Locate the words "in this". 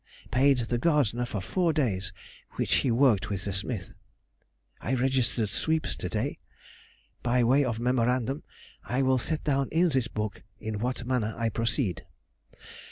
9.71-10.07